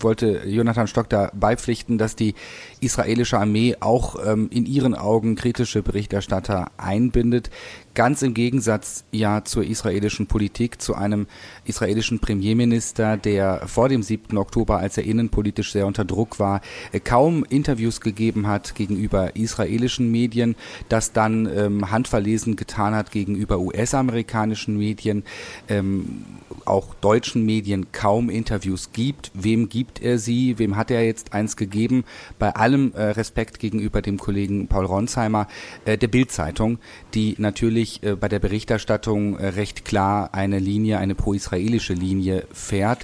[0.00, 2.34] wollte Jonathan Stock da beipflichten, dass die
[2.80, 7.50] israelische Armee auch ähm, in ihren Augen kritische Berichterstatter einbindet.
[7.94, 11.26] Ganz im Gegensatz ja zur israelischen Politik, zu einem
[11.66, 14.38] israelischen Premierminister, der vor dem 7.
[14.38, 20.10] Oktober, als er innenpolitisch sehr unter Druck war, äh, kaum Interviews gegeben hat gegenüber israelischen
[20.10, 20.56] Medien,
[20.88, 25.22] das dann ähm, handverlesen getan hat gegenüber US-amerikanischen Medien,
[25.68, 26.24] ähm,
[26.64, 29.30] auch deutschen Medien kaum Interviews gibt.
[29.34, 30.58] Wem gibt er sie?
[30.58, 32.04] Wem hat er jetzt eins gegeben?
[32.38, 35.46] Bei allem äh, Respekt gegenüber dem Kollegen Paul Ronsheimer,
[35.84, 36.78] äh, der Bildzeitung,
[37.14, 42.44] die natürlich natürlich äh, bei der Berichterstattung äh, recht klar eine Linie, eine pro-israelische Linie
[42.52, 43.00] fährt.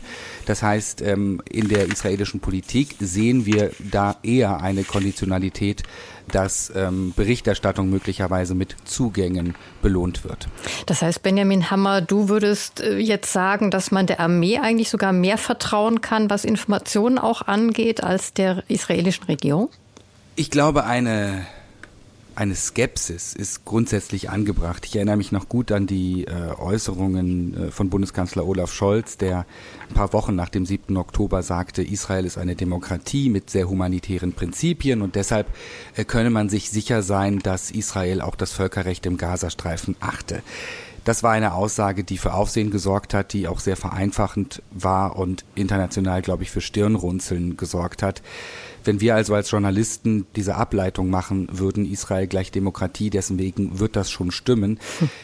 [0.47, 5.83] Das heißt, ähm, in der israelischen Politik sehen wir da eher eine Konditionalität,
[6.31, 10.49] dass ähm, Berichterstattung möglicherweise mit Zugängen belohnt wird.
[10.87, 15.13] Das heißt, Benjamin Hammer, du würdest äh, jetzt sagen, dass man der Armee eigentlich sogar
[15.13, 19.71] mehr vertrauen kann, was Informationen auch angeht, als der israelischen Regierung?
[20.37, 21.47] Ich glaube, eine
[22.39, 24.87] eine Skepsis ist grundsätzlich angebracht.
[24.87, 29.45] Ich erinnere mich noch gut an die äh, Äußerungen äh, von Bundeskanzler Olaf Scholz, der
[29.89, 30.97] ein paar Wochen nach dem 7.
[30.97, 35.49] Oktober sagte, Israel ist eine Demokratie mit sehr humanitären Prinzipien und deshalb
[35.97, 40.43] äh, könne man sich sicher sein, dass Israel auch das Völkerrecht im Gazastreifen achte.
[41.09, 45.47] Das war eine Aussage, die für Aufsehen gesorgt hat, die auch sehr vereinfachend war und
[45.55, 48.21] international, glaube ich, für Stirnrunzeln gesorgt hat.
[48.85, 53.97] Wenn wir also als Journalisten diese Ableitung machen würden, Israel gleich Demokratie, dessen wegen wird
[53.97, 54.79] das schon stimmen,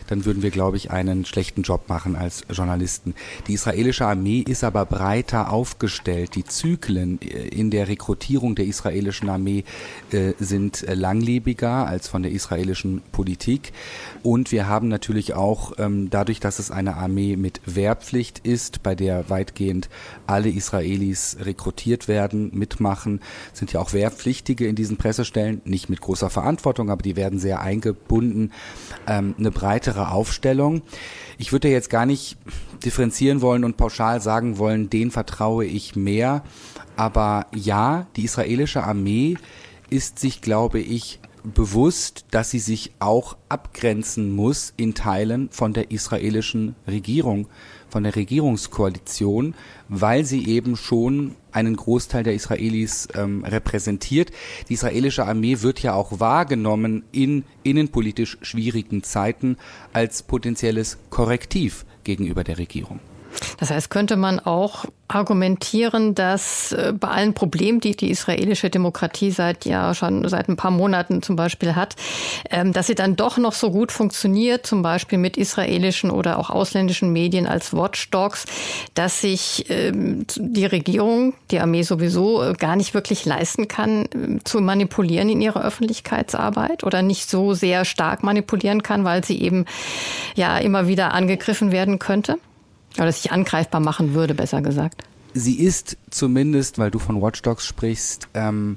[0.07, 3.15] dann würden wir, glaube ich, einen schlechten Job machen als Journalisten.
[3.47, 6.35] Die israelische Armee ist aber breiter aufgestellt.
[6.35, 9.65] Die Zyklen äh, in der Rekrutierung der israelischen Armee
[10.11, 13.73] äh, sind äh, langlebiger als von der israelischen Politik.
[14.23, 18.95] Und wir haben natürlich auch ähm, dadurch, dass es eine Armee mit Wehrpflicht ist, bei
[18.95, 19.89] der weitgehend
[20.27, 23.21] alle Israelis rekrutiert werden, mitmachen,
[23.53, 27.61] sind ja auch Wehrpflichtige in diesen Pressestellen, nicht mit großer Verantwortung, aber die werden sehr
[27.61, 28.53] eingebunden,
[29.07, 30.83] ähm, eine breitere Aufstellung.
[31.39, 32.37] Ich würde jetzt gar nicht
[32.85, 36.43] differenzieren wollen und pauschal sagen wollen, den vertraue ich mehr.
[36.97, 39.37] Aber ja, die israelische Armee
[39.91, 45.91] ist sich, glaube ich, bewusst, dass sie sich auch abgrenzen muss in Teilen von der
[45.91, 47.47] israelischen Regierung
[47.95, 49.55] von der Regierungskoalition,
[49.89, 54.33] weil sie eben schon einen Großteil der Israelis ähm, repräsentiert.
[54.69, 59.59] Die israelische Armee wird ja auch wahrgenommen in innenpolitisch schwierigen Zeiten
[59.93, 62.99] als potenzielles Korrektiv gegenüber der Regierung.
[63.59, 69.31] Das heißt, könnte man auch argumentieren, dass äh, bei allen Problemen, die die israelische Demokratie
[69.31, 71.95] seit ja schon seit ein paar Monaten zum Beispiel hat,
[72.51, 76.51] ähm, dass sie dann doch noch so gut funktioniert, zum Beispiel mit israelischen oder auch
[76.51, 78.47] ausländischen Medien als Watchdogs,
[78.95, 84.45] dass sich ähm, die Regierung, die Armee sowieso äh, gar nicht wirklich leisten kann, ähm,
[84.45, 89.67] zu manipulieren in ihrer Öffentlichkeitsarbeit oder nicht so sehr stark manipulieren kann, weil sie eben
[90.35, 92.39] ja immer wieder angegriffen werden könnte?
[92.99, 95.03] Oder sich angreifbar machen würde, besser gesagt.
[95.35, 98.77] Sie ist zumindest, weil du von Watchdogs sprichst, ähm,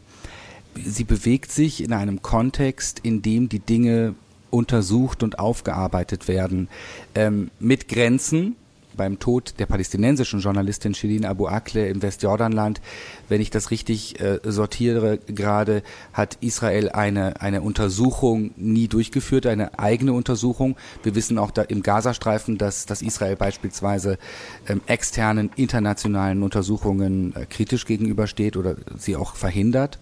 [0.76, 4.16] sie bewegt sich in einem Kontext, in dem die Dinge
[4.50, 6.68] untersucht und aufgearbeitet werden,
[7.16, 8.56] ähm, mit Grenzen,
[8.98, 12.82] beim Tod der palästinensischen Journalistin Shirin Abu Akleh im Westjordanland,
[13.30, 19.80] wenn ich das richtig äh, sortiere gerade, hat Israel eine, eine Untersuchung nie durchgeführt, eine
[19.80, 20.76] eigene Untersuchung.
[21.04, 24.18] Wir wissen auch da im Gazastreifen, dass, dass Israel beispielsweise
[24.68, 30.00] ähm, externen internationalen Untersuchungen äh, kritisch gegenübersteht oder sie auch verhindert.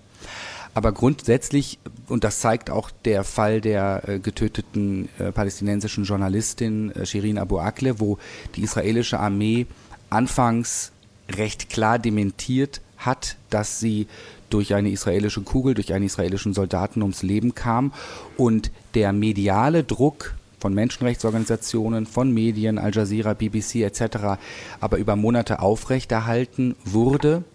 [0.76, 7.06] Aber grundsätzlich, und das zeigt auch der Fall der äh, getöteten äh, palästinensischen Journalistin äh,
[7.06, 8.20] Shirin Abu Akleh, wo
[8.56, 9.68] die israelische Armee
[10.10, 10.92] anfangs
[11.32, 14.08] recht klar dementiert hat, dass sie
[14.50, 17.94] durch eine israelische Kugel, durch einen israelischen Soldaten ums Leben kam
[18.36, 24.38] und der mediale Druck von Menschenrechtsorganisationen, von Medien, Al Jazeera, BBC etc.,
[24.82, 27.46] aber über Monate aufrechterhalten wurde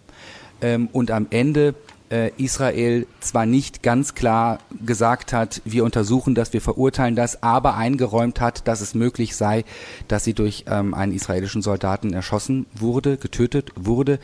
[0.61, 1.75] ähm, und am Ende
[2.11, 7.75] äh, Israel zwar nicht ganz klar gesagt hat, wir untersuchen das, wir verurteilen das, aber
[7.75, 9.63] eingeräumt hat, dass es möglich sei,
[10.07, 14.19] dass sie durch ähm, einen israelischen Soldaten erschossen wurde, getötet wurde.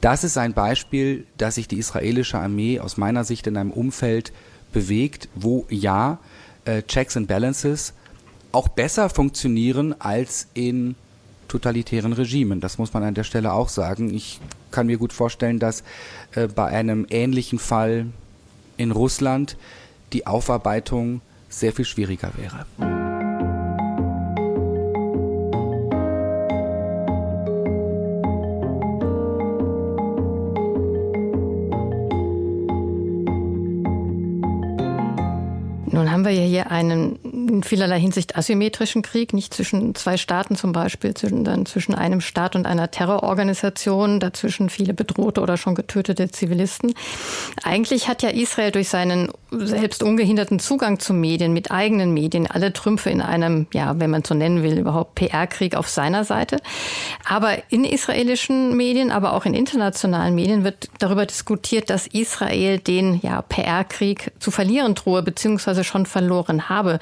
[0.00, 4.32] Das ist ein Beispiel, dass sich die israelische Armee aus meiner Sicht in einem Umfeld
[4.72, 6.18] bewegt, wo ja
[6.66, 7.94] äh, Checks and Balances
[8.52, 10.96] auch besser funktionieren als in
[11.48, 12.60] totalitären Regimen.
[12.60, 14.12] Das muss man an der Stelle auch sagen.
[14.12, 14.40] Ich
[14.76, 15.82] kann mir gut vorstellen, dass
[16.34, 18.08] äh, bei einem ähnlichen Fall
[18.76, 19.56] in Russland
[20.12, 22.66] die Aufarbeitung sehr viel schwieriger wäre.
[35.90, 37.18] Nun haben wir ja hier einen
[37.56, 42.54] in vielerlei Hinsicht asymmetrischen Krieg, nicht zwischen zwei Staaten zum Beispiel, sondern zwischen einem Staat
[42.54, 46.94] und einer Terrororganisation, dazwischen viele bedrohte oder schon getötete Zivilisten.
[47.62, 52.72] Eigentlich hat ja Israel durch seinen selbst ungehinderten Zugang zu Medien, mit eigenen Medien, alle
[52.74, 56.58] Trümpfe in einem, ja, wenn man so nennen will, überhaupt PR-Krieg auf seiner Seite.
[57.24, 63.20] Aber in israelischen Medien, aber auch in internationalen Medien wird darüber diskutiert, dass Israel den
[63.22, 66.98] ja, PR-Krieg zu verlieren drohe, beziehungsweise schon verloren habe.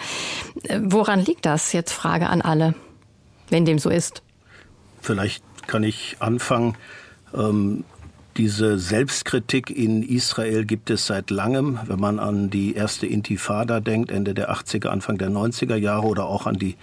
[0.80, 1.72] Woran liegt das?
[1.72, 2.74] Jetzt Frage an alle,
[3.48, 4.22] wenn dem so ist.
[5.00, 6.76] Vielleicht kann ich anfangen.
[7.34, 7.84] Ähm,
[8.36, 14.10] diese Selbstkritik in Israel gibt es seit langem, wenn man an die erste Intifada denkt,
[14.10, 16.76] Ende der 80er, Anfang der 90er Jahre oder auch an die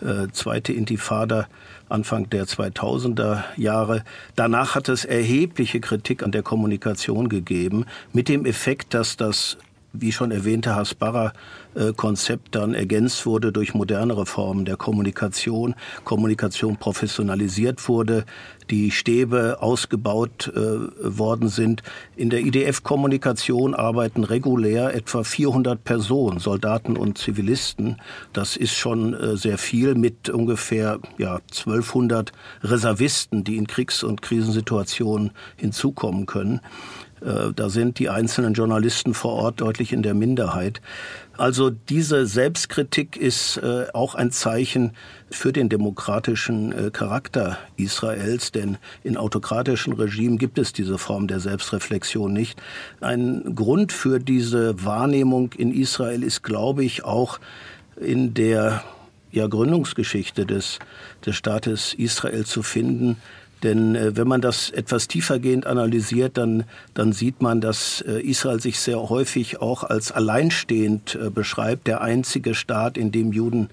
[0.00, 1.46] äh, zweite Intifada,
[1.88, 4.02] Anfang der 2000er Jahre.
[4.34, 9.58] Danach hat es erhebliche Kritik an der Kommunikation gegeben, mit dem Effekt, dass das
[9.92, 10.74] wie schon erwähnte
[11.76, 18.24] Hasbara-Konzept dann ergänzt wurde durch modernere Formen der Kommunikation, Kommunikation professionalisiert wurde,
[18.70, 21.82] die Stäbe ausgebaut äh, worden sind.
[22.16, 27.96] In der IDF-Kommunikation arbeiten regulär etwa 400 Personen, Soldaten und Zivilisten.
[28.32, 34.22] Das ist schon äh, sehr viel mit ungefähr ja, 1200 Reservisten, die in Kriegs- und
[34.22, 36.60] Krisensituationen hinzukommen können.
[37.20, 40.80] Äh, da sind die einzelnen Journalisten vor Ort deutlich in der Minderheit.
[41.36, 44.92] Also diese Selbstkritik ist äh, auch ein Zeichen
[45.30, 51.40] für den demokratischen äh, Charakter Israels, denn in autokratischen Regimen gibt es diese Form der
[51.40, 52.60] Selbstreflexion nicht.
[53.00, 57.38] Ein Grund für diese Wahrnehmung in Israel ist, glaube ich, auch
[58.00, 58.82] in der
[59.30, 60.78] ja, Gründungsgeschichte des,
[61.24, 63.16] des Staates Israel zu finden,
[63.62, 66.64] denn äh, wenn man das etwas tiefergehend analysiert, dann,
[66.94, 72.00] dann sieht man, dass äh, Israel sich sehr häufig auch als alleinstehend äh, beschreibt, der
[72.00, 73.68] einzige Staat, in dem Juden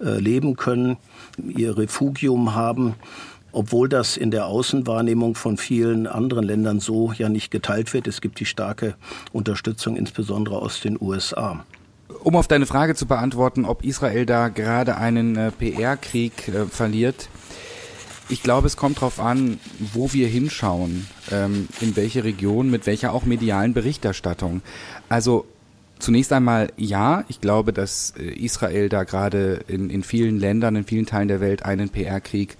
[0.00, 0.96] äh, leben können,
[1.38, 2.94] ihr Refugium haben
[3.56, 8.06] obwohl das in der Außenwahrnehmung von vielen anderen Ländern so ja nicht geteilt wird.
[8.06, 8.96] Es gibt die starke
[9.32, 11.64] Unterstützung insbesondere aus den USA.
[12.22, 17.30] Um auf deine Frage zu beantworten, ob Israel da gerade einen äh, PR-Krieg äh, verliert,
[18.28, 19.58] ich glaube, es kommt darauf an,
[19.92, 24.62] wo wir hinschauen, ähm, in welche Region, mit welcher auch medialen Berichterstattung.
[25.08, 25.46] Also
[25.98, 30.84] zunächst einmal ja, ich glaube, dass äh, Israel da gerade in, in vielen Ländern, in
[30.84, 32.56] vielen Teilen der Welt einen PR-Krieg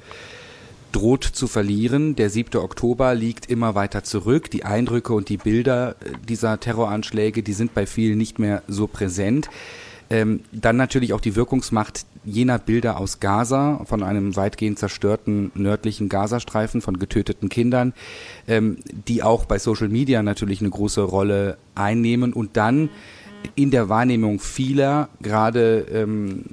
[0.93, 2.17] droht zu verlieren.
[2.17, 2.59] Der 7.
[2.61, 4.51] Oktober liegt immer weiter zurück.
[4.51, 8.87] Die Eindrücke und die Bilder äh, dieser Terroranschläge, die sind bei vielen nicht mehr so
[8.87, 9.51] präsent.
[10.09, 16.09] Ähm, dann natürlich auch die Wirkungsmacht jener Bilder aus Gaza, von einem weitgehend zerstörten nördlichen
[16.09, 17.95] Gazastreifen, von getöteten Kindern,
[18.49, 22.91] ähm, die auch bei Social Media natürlich eine große Rolle einnehmen und dann
[23.55, 26.45] in der Wahrnehmung vieler, gerade ähm,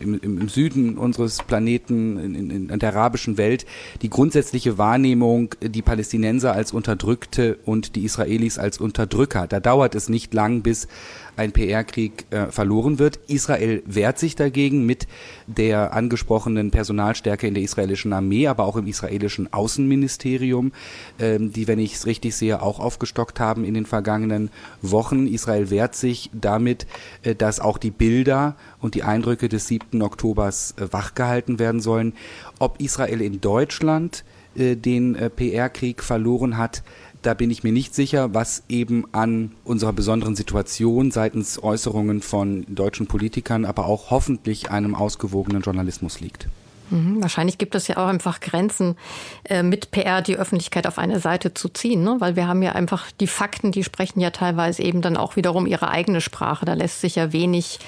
[0.00, 3.66] im, im, Süden unseres Planeten, in, in, in, der arabischen Welt,
[4.02, 9.46] die grundsätzliche Wahrnehmung, die Palästinenser als Unterdrückte und die Israelis als Unterdrücker.
[9.46, 10.88] Da dauert es nicht lang, bis
[11.36, 13.20] ein PR-Krieg äh, verloren wird.
[13.28, 15.06] Israel wehrt sich dagegen mit
[15.46, 20.72] der angesprochenen Personalstärke in der israelischen Armee, aber auch im israelischen Außenministerium,
[21.18, 24.50] ähm, die, wenn ich es richtig sehe, auch aufgestockt haben in den vergangenen
[24.82, 25.26] Wochen.
[25.26, 26.86] Israel wehrt sich damit,
[27.22, 30.02] äh, dass auch die Bilder und die Eindrücke des 7.
[30.02, 32.14] Oktobers äh, wachgehalten werden sollen.
[32.58, 34.24] Ob Israel in Deutschland
[34.56, 36.82] äh, den äh, PR-Krieg verloren hat,
[37.26, 42.64] da bin ich mir nicht sicher, was eben an unserer besonderen Situation seitens Äußerungen von
[42.72, 46.46] deutschen Politikern, aber auch hoffentlich einem ausgewogenen Journalismus liegt.
[46.90, 48.96] Mhm, wahrscheinlich gibt es ja auch einfach Grenzen,
[49.42, 52.16] äh, mit PR die Öffentlichkeit auf eine Seite zu ziehen, ne?
[52.20, 55.66] weil wir haben ja einfach die Fakten, die sprechen ja teilweise eben dann auch wiederum
[55.66, 56.64] ihre eigene Sprache.
[56.64, 57.80] Da lässt sich ja wenig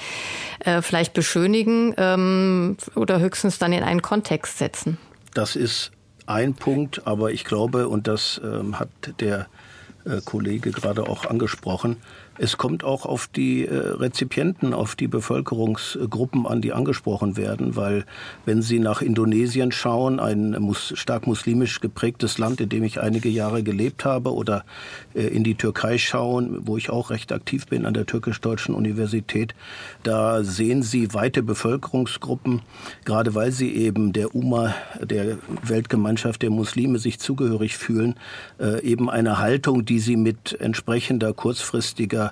[0.61, 4.99] äh, vielleicht beschönigen ähm, oder höchstens dann in einen Kontext setzen.
[5.33, 5.93] Das ist
[6.29, 8.89] ein Punkt, aber ich glaube, und das ähm, hat
[9.21, 9.47] der
[10.05, 11.97] äh, Kollege gerade auch angesprochen,
[12.39, 18.05] es kommt auch auf die äh, Rezipienten, auf die Bevölkerungsgruppen an, die angesprochen werden, weil
[18.45, 23.63] wenn Sie nach Indonesien schauen, ein stark muslimisch geprägtes Land, in dem ich einige Jahre
[23.63, 24.65] gelebt habe, oder
[25.15, 29.55] äh, in die Türkei schauen, wo ich auch recht aktiv bin an der türkisch-deutschen Universität,
[30.03, 32.63] da sehen Sie weite Bevölkerungsgruppen,
[33.05, 38.15] gerade weil sie eben der UMA, der Weltgemeinschaft der Muslime, sich zugehörig fühlen,
[38.61, 42.28] äh, eben eine Haltung, die sie mit entsprechender kurzfristiger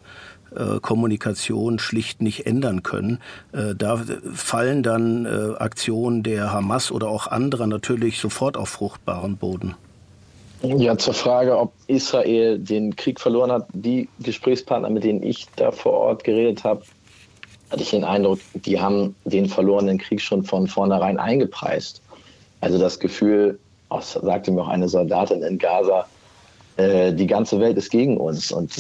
[0.55, 3.19] äh, Kommunikation schlicht nicht ändern können.
[3.53, 9.37] Äh, da fallen dann äh, Aktionen der Hamas oder auch anderer natürlich sofort auf fruchtbaren
[9.37, 9.75] Boden.
[10.63, 13.67] Ja, zur Frage, ob Israel den Krieg verloren hat.
[13.75, 16.83] Die Gesprächspartner, mit denen ich da vor Ort geredet habe,
[17.71, 22.01] hatte ich den Eindruck, die haben den verlorenen Krieg schon von vornherein eingepreist.
[22.61, 23.59] Also das Gefühl,
[23.91, 26.07] auch sagte mir auch eine Soldatin in Gaza,
[26.77, 28.53] äh, die ganze Welt ist gegen uns.
[28.53, 28.73] Und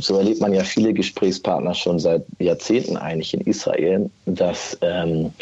[0.00, 5.32] so erlebt man ja viele Gesprächspartner schon seit Jahrzehnten eigentlich in Israel, dass ähm,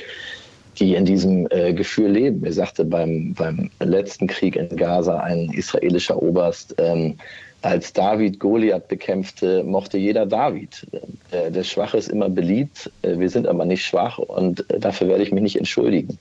[0.78, 2.40] die in diesem äh, Gefühl leben.
[2.40, 7.16] Mir sagte beim, beim letzten Krieg in Gaza ein israelischer Oberst, ähm,
[7.62, 10.86] als David Goliath bekämpfte, mochte jeder David.
[11.30, 15.22] Äh, der Schwache ist immer beliebt, äh, wir sind aber nicht schwach und dafür werde
[15.22, 16.18] ich mich nicht entschuldigen.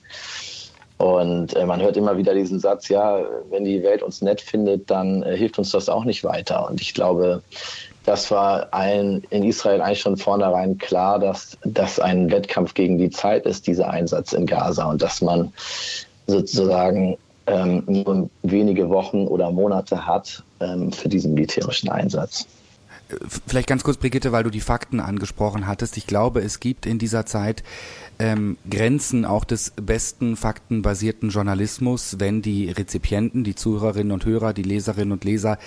[1.00, 4.90] Und äh, man hört immer wieder diesen Satz, ja, wenn die Welt uns nett findet,
[4.90, 6.68] dann äh, hilft uns das auch nicht weiter.
[6.68, 7.42] Und ich glaube,
[8.04, 13.08] das war allen in Israel eigentlich schon vornherein klar, dass das ein Wettkampf gegen die
[13.08, 14.90] Zeit ist, dieser Einsatz in Gaza.
[14.90, 15.54] Und dass man
[16.26, 22.46] sozusagen ähm, nur wenige Wochen oder Monate hat ähm, für diesen militärischen Einsatz.
[23.46, 25.96] Vielleicht ganz kurz, Brigitte, weil du die Fakten angesprochen hattest.
[25.96, 27.62] Ich glaube, es gibt in dieser Zeit
[28.20, 34.62] ähm, Grenzen auch des besten faktenbasierten Journalismus, wenn die Rezipienten, die Zuhörerinnen und Hörer, die
[34.62, 35.58] Leserinnen und Leser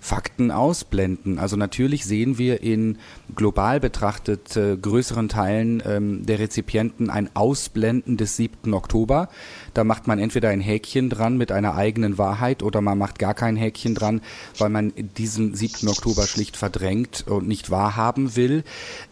[0.00, 1.38] Fakten ausblenden.
[1.38, 2.98] Also natürlich sehen wir in
[3.34, 8.72] global betrachtet äh, größeren Teilen ähm, der Rezipienten ein Ausblenden des 7.
[8.74, 9.28] Oktober.
[9.74, 13.34] Da macht man entweder ein Häkchen dran mit einer eigenen Wahrheit oder man macht gar
[13.34, 14.20] kein Häkchen dran,
[14.58, 15.88] weil man diesen 7.
[15.88, 18.64] Oktober schlicht verdrängt und nicht wahrhaben will.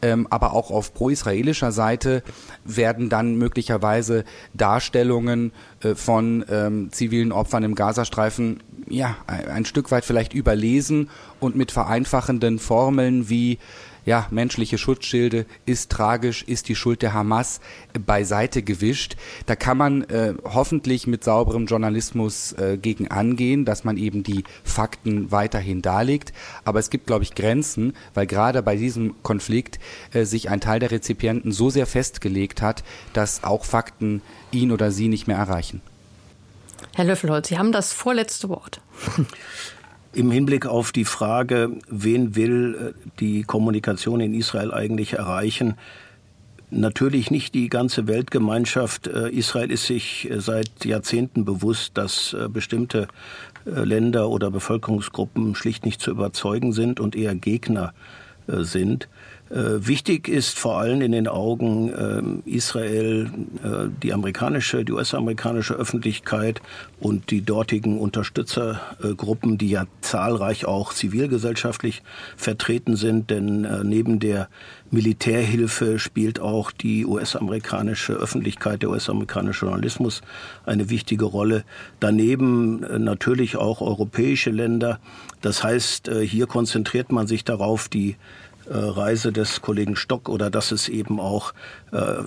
[0.03, 2.23] Ähm, aber auch auf pro-israelischer Seite
[2.65, 4.25] werden dann möglicherweise
[4.55, 5.53] Darstellungen
[5.95, 11.11] von ähm, zivilen Opfern im Gazastreifen ja, ein Stück weit vielleicht überlesen
[11.41, 13.59] und mit vereinfachenden Formeln wie
[14.07, 17.61] ja, menschliche Schutzschilde ist tragisch, ist die Schuld der Hamas
[18.07, 19.17] beiseite gewischt.
[19.47, 24.45] Da kann man äh, hoffentlich mit sauberem Journalismus äh, gegen angehen, dass man eben die
[24.63, 26.33] Fakten weiterhin darlegt.
[26.65, 29.81] Aber es gibt, glaube ich, Grenzen, weil gerade bei diesem Konflikt
[30.13, 34.93] äh, sich ein Teil der Rezipienten so sehr festgelegt hat, dass auch Fakten ihn oder
[34.93, 35.83] sie nicht mehr erreichen.
[36.95, 38.81] Herr Löffelholz, Sie haben das vorletzte Wort.
[40.17, 45.75] Im Hinblick auf die Frage, wen will äh, die Kommunikation in Israel eigentlich erreichen,
[46.71, 49.09] natürlich nicht die ganze Weltgemeinschaft.
[49.09, 53.09] Äh, Israel ist sich äh, seit Jahrzehnten bewusst, dass bestimmte
[53.67, 57.93] Länder oder Bevölkerungsgruppen schlicht nicht zu überzeugen sind und eher Gegner
[58.47, 59.09] sind.
[59.49, 63.31] Äh, wichtig ist vor allem in den Augen äh, Israel
[63.63, 66.61] äh, die amerikanische, die US-amerikanische Öffentlichkeit
[66.99, 72.03] und die dortigen Unterstützergruppen, die ja zahlreich auch zivilgesellschaftlich
[72.37, 74.49] vertreten sind, denn äh, neben der
[74.91, 80.23] Militärhilfe spielt auch die US-amerikanische Öffentlichkeit, der US-amerikanische Journalismus
[80.65, 81.65] eine wichtige Rolle.
[82.01, 85.01] Daneben natürlich auch europäische Länder.
[85.41, 88.15] Das heißt, hier konzentriert man sich darauf, die
[88.69, 91.53] Reise des Kollegen Stock oder dass es eben auch
[91.93, 92.23] äh,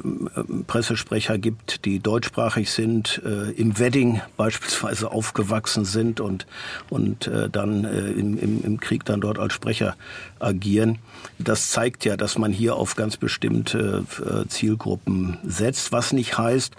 [0.67, 6.45] Pressesprecher gibt, die deutschsprachig sind, äh, im Wedding beispielsweise aufgewachsen sind und,
[6.89, 9.95] und äh, dann äh, im, im, im Krieg dann dort als Sprecher
[10.39, 10.99] agieren.
[11.37, 16.75] Das zeigt ja, dass man hier auf ganz bestimmte äh, Zielgruppen setzt, was nicht heißt,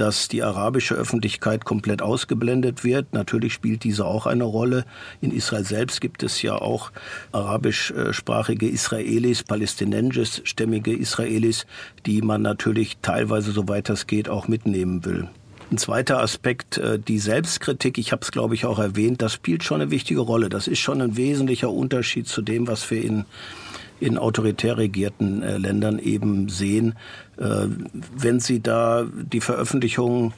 [0.00, 3.12] dass die arabische Öffentlichkeit komplett ausgeblendet wird.
[3.12, 4.86] Natürlich spielt diese auch eine Rolle.
[5.20, 6.90] In Israel selbst gibt es ja auch
[7.32, 11.66] arabischsprachige Israelis, palästinensischstämmige Israelis,
[12.06, 15.28] die man natürlich teilweise, soweit das geht, auch mitnehmen will.
[15.70, 19.62] Ein zweiter Aspekt, äh, die Selbstkritik, ich habe es, glaube ich, auch erwähnt, das spielt
[19.62, 20.48] schon eine wichtige Rolle.
[20.48, 23.24] Das ist schon ein wesentlicher Unterschied zu dem, was wir in
[24.00, 26.94] in autoritär regierten äh, Ländern eben sehen.
[27.36, 27.66] Äh,
[28.16, 30.32] wenn Sie da die Veröffentlichungen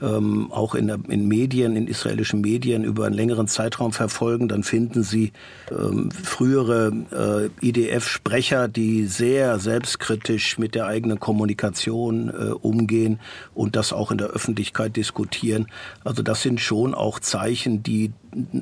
[0.00, 5.02] ähm, auch in, in Medien, in israelischen Medien über einen längeren Zeitraum verfolgen, dann finden
[5.02, 5.32] Sie
[5.70, 13.20] ähm, frühere äh, IDF-Sprecher, die sehr selbstkritisch mit der eigenen Kommunikation äh, umgehen
[13.54, 15.66] und das auch in der Öffentlichkeit diskutieren.
[16.04, 18.12] Also das sind schon auch Zeichen, die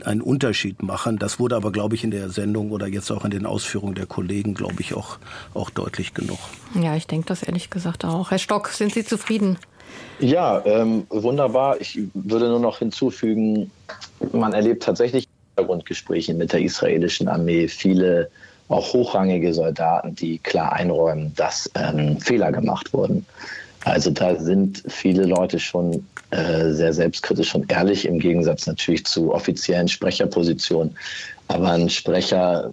[0.04, 1.18] einen Unterschied machen.
[1.18, 4.06] Das wurde aber, glaube ich, in der Sendung oder jetzt auch in den Ausführungen der
[4.06, 5.18] Kollegen, glaube ich, auch,
[5.54, 6.38] auch deutlich genug.
[6.74, 8.30] Ja, ich denke das ehrlich gesagt auch.
[8.30, 9.58] Herr Stock, sind Sie zufrieden?
[10.20, 11.80] Ja, ähm, wunderbar.
[11.80, 13.70] Ich würde nur noch hinzufügen,
[14.32, 17.68] man erlebt tatsächlich Hintergrundgespräche mit der israelischen Armee.
[17.68, 18.30] Viele
[18.68, 23.26] auch hochrangige Soldaten, die klar einräumen, dass ähm, Fehler gemacht wurden.
[23.84, 29.34] Also da sind viele Leute schon äh, sehr selbstkritisch und ehrlich, im Gegensatz natürlich zu
[29.34, 30.96] offiziellen Sprecherpositionen.
[31.48, 32.70] Aber ein Sprecher,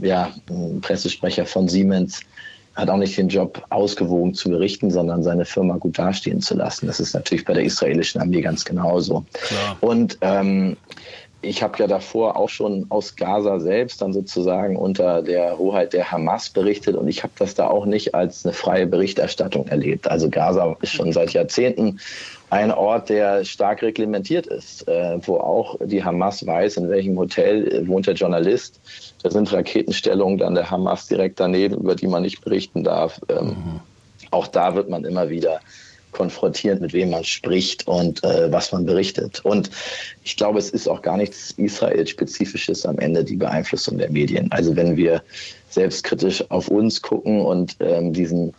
[0.00, 2.20] ja, ein Pressesprecher von Siemens,
[2.76, 6.86] hat auch nicht den Job, ausgewogen zu berichten, sondern seine Firma gut dastehen zu lassen.
[6.86, 9.24] Das ist natürlich bei der israelischen Armee ganz genauso.
[9.32, 9.76] Klar.
[9.80, 10.76] Und ähm,
[11.42, 16.10] ich habe ja davor auch schon aus Gaza selbst dann sozusagen unter der Hoheit der
[16.10, 20.10] Hamas berichtet und ich habe das da auch nicht als eine freie Berichterstattung erlebt.
[20.10, 22.00] Also Gaza ist schon seit Jahrzehnten
[22.50, 27.86] ein Ort, der stark reglementiert ist, äh, wo auch die Hamas weiß, in welchem Hotel
[27.88, 28.80] wohnt der Journalist.
[29.22, 33.20] Da sind Raketenstellungen dann der Hamas direkt daneben, über die man nicht berichten darf.
[33.28, 33.80] Ähm, mhm.
[34.30, 35.60] Auch da wird man immer wieder
[36.12, 39.44] konfrontiert, mit wem man spricht und äh, was man berichtet.
[39.44, 39.70] Und
[40.24, 44.50] ich glaube, es ist auch gar nichts Israel-spezifisches am Ende die Beeinflussung der Medien.
[44.50, 45.22] Also wenn wir
[45.68, 48.54] selbstkritisch auf uns gucken und ähm, diesen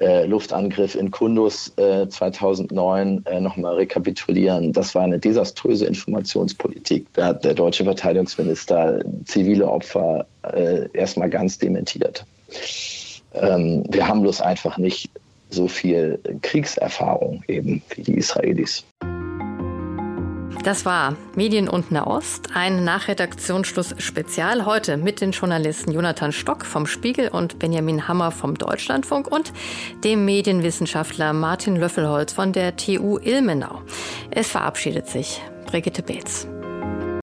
[0.00, 4.72] äh, Luftangriff in Kundus äh, 2009 äh, nochmal rekapitulieren.
[4.72, 7.06] Das war eine desaströse Informationspolitik.
[7.12, 12.24] Da hat der deutsche Verteidigungsminister zivile Opfer äh, erstmal ganz dementiert.
[13.34, 15.10] Ähm, wir haben bloß einfach nicht
[15.50, 18.84] so viel Kriegserfahrung eben wie die Israelis.
[20.62, 27.28] Das war Medien und Nahost, ein Nachredaktionsschluss-Spezial heute mit den Journalisten Jonathan Stock vom Spiegel
[27.28, 29.54] und Benjamin Hammer vom Deutschlandfunk und
[30.04, 33.80] dem Medienwissenschaftler Martin Löffelholz von der TU Ilmenau.
[34.30, 36.46] Es verabschiedet sich Brigitte Beetz.